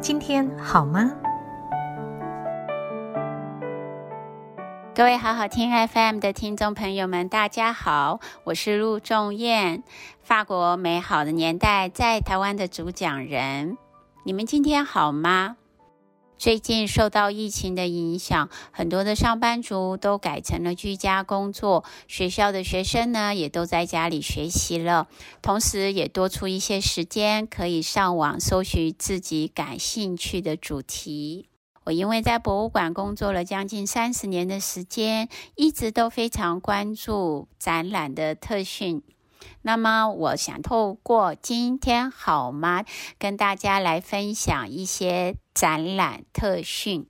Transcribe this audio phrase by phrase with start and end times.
[0.00, 1.10] 今天好吗？
[4.94, 9.82] 各位好好听 FM 的听众朋友们，大家好，我是陆仲燕，
[10.22, 13.76] 法国美好的年代在台湾的主讲人。
[14.22, 15.56] 你们今天好吗？
[16.40, 25.06] 最近受到疫情的影响，很多的上班族都改成了居家工作，学校的学生呢也都在家里学习了，
[25.42, 31.50] 同时也多出一些时间可以上网搜寻自己感兴趣的主题。
[31.84, 39.02] 我因为在博物馆工作了将近三十年的时间，一直都非常关注展览的特训。
[39.62, 42.84] 那么，我想透过今天好吗，
[43.18, 47.06] 跟大家来分享一些展览特训。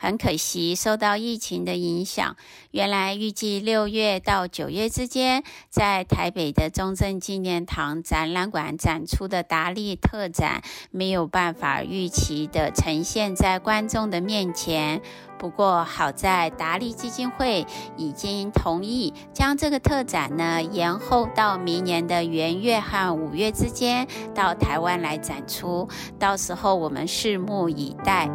[0.00, 2.36] 很可惜，受到疫情的影响，
[2.70, 10.62] 原来预计六月到九月之间，在台北的中正纪念堂展览馆展出的达利特展，
[10.92, 15.02] 没有办法预期的呈现在观众的面前。
[15.36, 17.64] 不过好在达利基金会
[17.96, 28.28] 已经同意将这个特展呢延后到明年的元月和五月之间到台湾来展出，到时候我们拭目以待。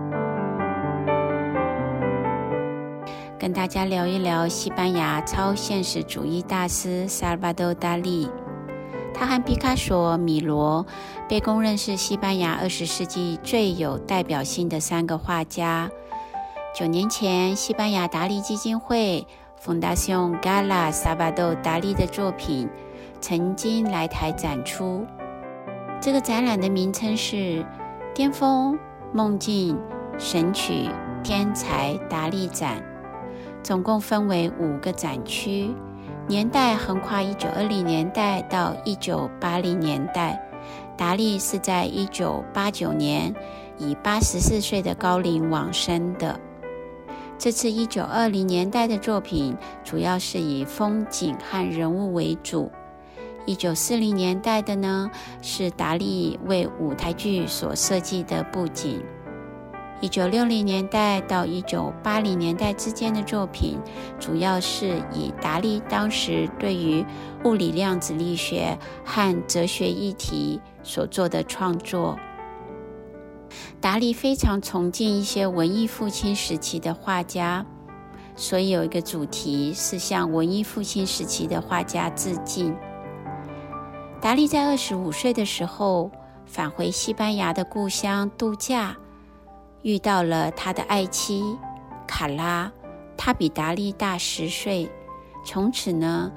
[3.43, 8.31] 跟大家聊一聊西班牙超现实主义大师萨尔巴多·达利，
[9.13, 10.85] 他和毕卡索、米罗
[11.27, 15.91] 被公认是西班牙二十世纪最有代表性的三个画家。
[16.73, 19.27] 九年前，西班牙达利基金会
[19.61, 22.69] （Fundación Gala Salvador Dali） 的作品
[23.19, 25.05] 曾经来台展出。
[25.99, 27.35] 这个展览的名称是
[28.15, 28.79] 《巅峰
[29.11, 29.77] 梦境
[30.17, 30.89] 神曲
[31.21, 32.77] 天才达利展》，
[33.63, 35.73] 总共分为五个展区，
[36.27, 40.39] 年代横跨一九二零年代到一九八零年代。
[40.97, 43.33] 达利是在一九八九年
[43.77, 46.39] 以八十四岁的高龄往生的。
[47.39, 52.71] 这次一九二零年代的作品主要是以风景和人物为主。
[53.45, 55.09] 一九四零年代的呢，
[55.41, 59.01] 是达利为舞台剧所设计的布景。
[60.03, 63.79] 一九六零年代到一九八零年代之间的作品，
[64.19, 67.05] 主要是以达利当时对于
[67.45, 72.19] 物理量子力学和哲学议题所做的创作。
[73.79, 77.65] 达利非常崇敬一些文艺复兴时期的画家，
[78.35, 82.75] 所以有一个主题是向文艺复兴时期的画家致敬。
[84.19, 86.11] 达利在二十五岁的时候
[86.45, 88.97] 返回西班牙的故乡度假，
[89.83, 91.43] 遇到了他的爱妻
[92.07, 92.71] 卡拉，
[93.17, 94.89] 他比达利大十岁。
[95.45, 96.31] 从此呢，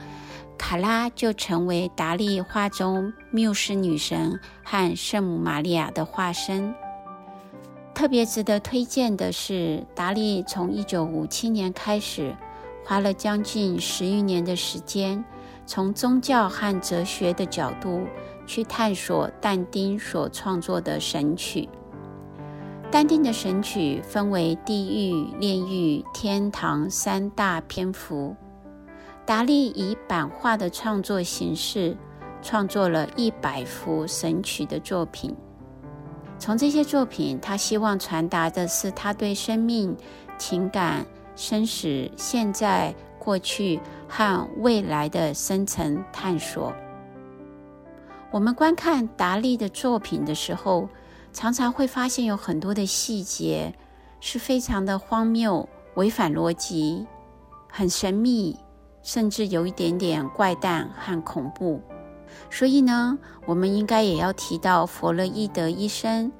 [0.59, 6.75] 卡拉就成为达利画中缪斯女神和圣母玛利亚的化身。
[7.95, 12.35] 特别值得推荐的是，达利从一九五七年开始，
[12.85, 15.25] 花了将近十余年的时间，
[15.65, 18.07] 从宗教和哲学的角度
[18.45, 21.69] 去探索但丁所创作的神曲。
[22.99, 28.35] 但丁的神曲分为地狱、炼狱、天堂三大篇幅。
[29.27, 31.95] 达利以版画的创作形式，
[32.41, 35.37] 创作了一百幅神曲的作品。
[36.39, 39.95] 从这些作品，他希望传达的是他对生命、
[40.39, 41.05] 情感、
[41.37, 46.73] 生死、现在、过去和未来的深层探索。
[48.31, 50.89] 我们观看达利的作品的时候，
[51.37, 53.75] 常常会发现有很多的细节
[54.21, 57.07] 是非常的荒谬、违反逻辑、
[57.71, 58.57] 很神秘，
[59.03, 61.83] 甚至有一点点怪诞和恐怖。
[62.49, 66.33] 所以呢，我们应该也要提到弗洛伊德医生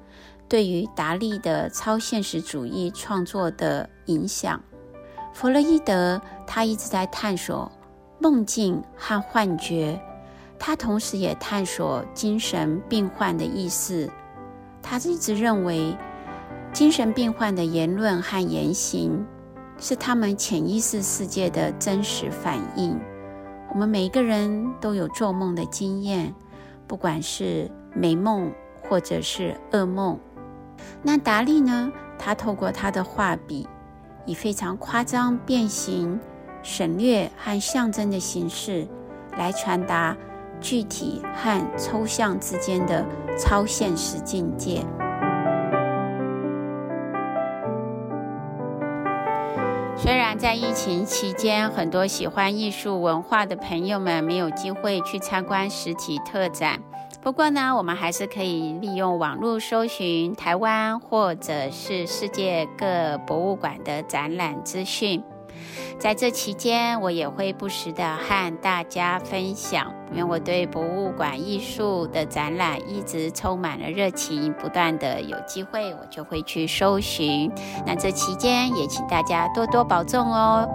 [0.49, 4.59] 对于达利的超现实主义创作的影响。
[5.31, 7.71] 弗洛伊德他一直在探索
[8.17, 10.01] 梦境和幻觉，
[10.57, 14.09] 他同时也探索精神病患的意识。
[14.89, 15.97] 他一直认为，
[16.71, 19.25] 精神病患的言论和言行
[19.77, 22.97] 是他们潜意识世界的真实反应。
[23.69, 26.33] 我们每一个人都有做梦的经验，
[26.87, 28.49] 不管是美梦
[28.81, 30.17] 或者是噩梦。
[31.03, 31.91] 那达利呢？
[32.17, 33.67] 他透过他的画笔，
[34.25, 36.17] 以非常夸张、变形、
[36.63, 38.87] 省略和象征的形式，
[39.37, 40.15] 来传达
[40.61, 43.05] 具体和抽象之间的
[43.37, 44.85] 超现实境界。
[49.95, 56.79] 虽然在疫情期间，很多喜欢艺术文化的朋友们没有机会去参观实体特展，
[57.19, 65.21] 不过呢，我们还是可以利用网络搜寻台湾或者是世界各博物馆的展览资讯。
[65.99, 77.51] 在这期间，我也会不时的和大家分享，因为我对博物馆艺术的展览一直充满了热情，不断的有机会我就会去搜寻。
[77.85, 80.69] 那这期间也请大家多多保重哦。